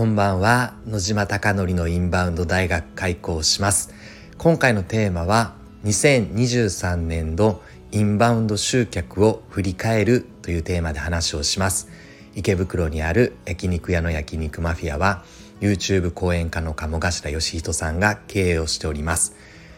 [0.00, 3.92] こんばんは野島貴則のインバウンド大学開講します。
[4.38, 5.52] 今回のテーマは
[5.84, 7.60] 2023年度
[7.92, 11.90] インバウンド集客を振り返るというテーマで話をします。
[12.34, 15.22] 池袋にある焼肉屋の焼肉マフィアは
[15.60, 19.36] YouTube 講演家の鴨頭義人さんが経営をしております。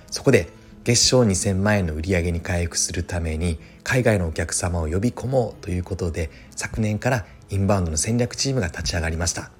[0.08, 0.50] そこで
[0.84, 9.50] 月賞2000万円の売り上げに回復するために海外のお客様を呼び込もうということで昨年からインバウンドの戦略チームが立ち上がりました。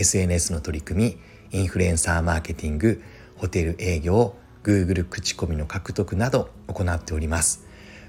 [0.00, 1.18] SNS の取り組
[1.52, 3.02] みインフルエンサーマーケティング
[3.36, 7.66] ホテル営業 Google 口コミの獲得など行っております。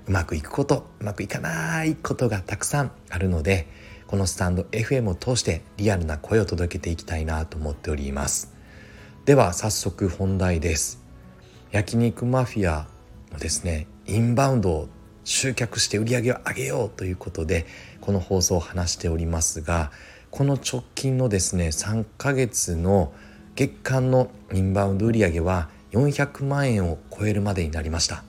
[0.07, 3.67] うまくいくことうまくいかないことがたくさんあるので
[4.07, 8.53] このスタンド FM を通してリアルな声を届けていきたいなと思っております。
[9.25, 11.03] では早速本題です。
[11.71, 12.87] 焼肉マフィア
[13.31, 14.89] のですねインバウンドを
[15.23, 17.65] 集客して売り上げを上げようということで
[18.01, 19.91] この放送を話しておりますが
[20.31, 23.11] この直近のですね3ヶ月の
[23.55, 28.23] 月間のインバウンド売上は400万円を超えるまでになりました。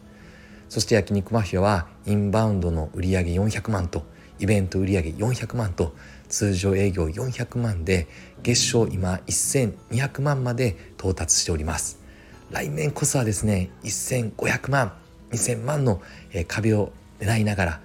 [0.68, 4.04] そして焼肉マフィアはインバウンドの売上400万と
[4.40, 5.94] イベント売上400万と
[6.28, 8.08] 通常営業400万で
[8.42, 12.00] 月賞今1200万まで到達しております。
[12.50, 14.92] 来年こそはですね1500万
[15.30, 16.02] 2000万の
[16.48, 17.80] 壁を狙いながら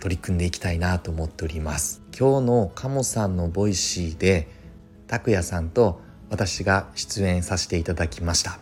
[0.00, 2.02] 取り組んでいきたいなと思っております。
[2.18, 4.48] 今日の鴨さんのボイシーで
[5.06, 8.58] 拓也さんと私が出演させていただきました。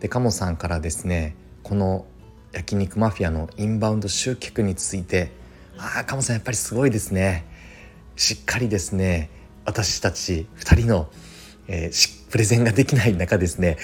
[0.00, 2.06] で鴨さんからですねこの
[2.52, 5.32] 焼肉マフィアのインバウンド集客について
[5.76, 7.46] ああ鴨さんやっぱりすごいですね。
[8.16, 9.30] しっかりですね
[9.64, 11.10] 私たち2人の、
[11.66, 13.76] えー、プレゼンができない中ですね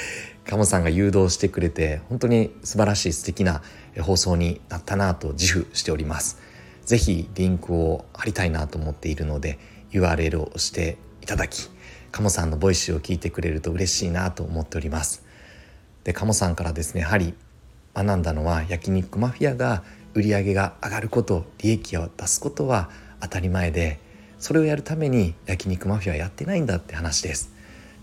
[0.44, 3.62] 鴨さんが誘導してくれて本当に素晴らしい素敵な
[4.00, 6.49] 放送になったなと自負しております。
[6.91, 9.60] 是非リンクを貼りたいなと思っているので
[9.92, 11.70] URL を押していただき
[12.10, 15.25] 鴨さんのボイスを聞いてくれると嬉しいなと思っております。
[16.03, 17.34] で鴨さんからですねやはり
[17.94, 24.00] 学んだのは焼肉マフィアが売り上げが上がること利益を出すことは当たり前で
[24.41, 27.53] それをやるために焼肉マフィアやってないんだって話です。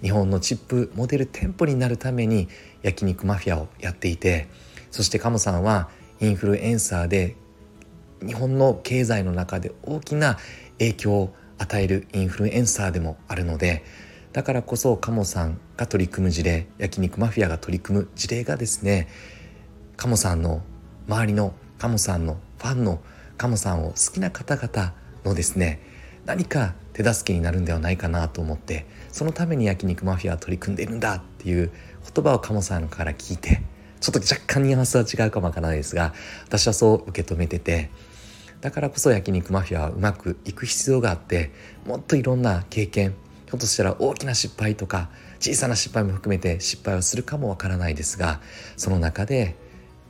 [0.01, 2.47] 日本のチップモデル店舗になるために
[2.83, 4.47] 焼肉マフィアをやっていて
[4.91, 5.89] そして鴨さんは
[6.21, 7.35] インフルエンサーで
[8.27, 10.37] 日本の経済の中で大きな
[10.79, 13.83] 影響を与えるインフルエンサーでもあるので
[14.33, 19.07] だからこそ鴨さんが取り組む事例焼肉マフィアが取り組む事例がですね
[19.95, 20.61] 鴨さんの
[21.07, 22.99] 周りの鴨さんのファンの
[23.37, 24.93] 鴨さんを好きな方々
[25.25, 25.81] のですね
[26.25, 31.71] 何か手助けになるんではないかなと思ってそのために焼肉マフィアは取り組んでいるんだっていう
[32.13, 33.61] 言葉を鴨さんから聞いて
[33.99, 36.13] ちょっと若干ニュアンスは違うかもわからないですが
[36.45, 37.89] 私はそう受け止めてて
[38.61, 41.51] だからこそ焼肉マフィアはうまくいく必要があって
[41.85, 45.09] もっといろんな経験ひょっとしたら大きな失敗とか
[45.39, 48.41] 小さな失敗も含めて失敗をするかもわからないですが
[48.75, 49.55] その中で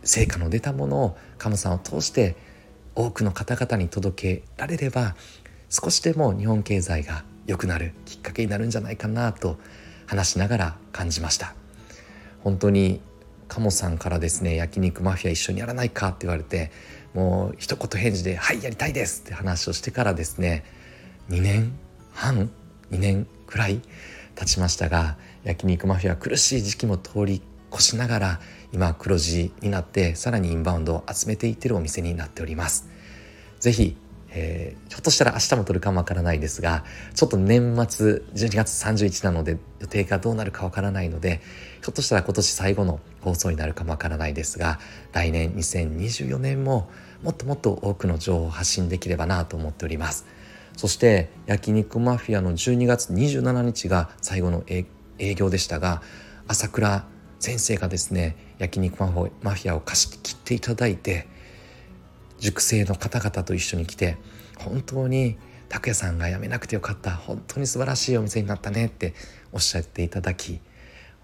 [0.04, 2.36] 成果の出たものを鴨さんを通して
[2.96, 5.16] 多くの方々に届けられれば
[5.70, 9.58] 少しでも日本経済が良くなるきっかけになるんじゃないかなと
[10.08, 11.54] 話しながら感じました。
[12.44, 13.02] 本当に
[13.48, 16.72] 鴨さんからですね焼肉マフィア一緒にやらないかって言われて
[17.14, 20.64] もう一言返事で「はいやりたいです」って話をしてからですね
[21.30, 21.74] 2年
[22.14, 22.50] 半
[22.92, 23.82] 2年くらい
[24.36, 27.42] 経ちましたが焼肉マフィア苦しい時期も通り
[27.74, 28.40] 越しながら
[28.74, 32.88] 今黒字になってさらにインバウンドを集めていってるお店になっております。
[33.60, 33.98] ぜひ
[34.30, 36.84] えー、ひょっとしたら明日も撮るかもわからないですが
[37.16, 41.42] ちょっと年末12月31日なので予定がどうなるかわからないので
[41.82, 44.80] ひょっとしたら今年最後の放送になるかもわからないですが
[45.14, 46.90] 来年2024年も
[47.24, 50.26] もっともっと多くの情報を発信できればなと思っております。
[50.76, 54.86] そして焼肉マフィアの12月27日が最後の営
[55.34, 56.04] 業でしたが
[56.48, 57.04] 朝倉
[57.40, 61.28] 先生がですね焼肉マフィアを貸し切っていただいて
[62.40, 64.18] 塾生の方々と一緒に来て
[64.58, 65.38] 本当に
[65.70, 69.14] 拓也さんが辞めなくてよかった本当に素晴らしいお店になったねって
[69.52, 70.60] おっしゃっていただき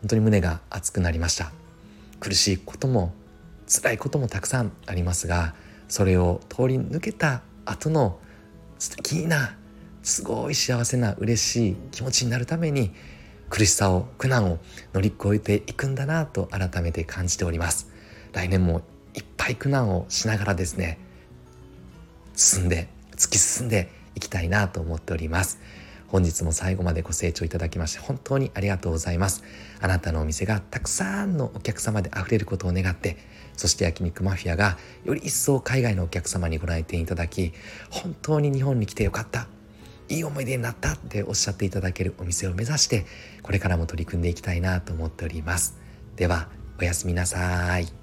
[0.01, 1.51] 本当に胸が熱くなりました。
[2.19, 3.13] 苦しいことも
[3.67, 5.55] 辛いこともたくさんありますが
[5.87, 8.19] それを通り抜けた後の
[8.79, 9.55] 素敵な
[10.03, 12.91] すごい幸せな嬉しい気持ちになるために
[13.49, 14.59] 苦しさを苦難を
[14.93, 17.89] 乗り越えていくんだなと改めて感じております。
[18.33, 18.81] 来年も
[19.15, 20.97] いっぱい苦難をしながらですね
[22.35, 25.59] 進んで突き進んでいきたいなと思っております。
[26.07, 29.43] 本日も最後までご清聴いただきまして本当にありがとうございます。
[29.81, 33.17] あなたのお店がたくさんのお客様で溢れることを願って
[33.57, 37.53] そして焼肉マフィアがより一層海外のお客様にご来店いただき
[37.89, 39.47] 本当に日本に来てよかった
[40.07, 43.05] いい思い出になったっておっしゃっていただけるお店を目指して
[43.41, 45.77] これからも取り組んでいきたいなと思っております。
[46.15, 46.47] では
[46.79, 48.02] おやすみなさい。